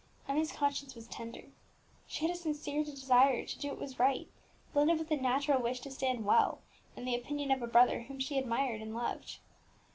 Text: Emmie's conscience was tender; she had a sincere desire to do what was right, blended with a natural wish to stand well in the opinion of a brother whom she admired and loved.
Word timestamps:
Emmie's 0.27 0.51
conscience 0.53 0.95
was 0.95 1.05
tender; 1.05 1.43
she 2.07 2.25
had 2.25 2.33
a 2.33 2.35
sincere 2.35 2.83
desire 2.83 3.45
to 3.45 3.59
do 3.59 3.69
what 3.69 3.77
was 3.77 3.99
right, 3.99 4.27
blended 4.73 4.97
with 4.97 5.11
a 5.11 5.15
natural 5.15 5.61
wish 5.61 5.79
to 5.79 5.91
stand 5.91 6.25
well 6.25 6.59
in 6.95 7.05
the 7.05 7.13
opinion 7.13 7.51
of 7.51 7.61
a 7.61 7.67
brother 7.67 7.99
whom 8.01 8.19
she 8.19 8.39
admired 8.39 8.81
and 8.81 8.95
loved. 8.95 9.37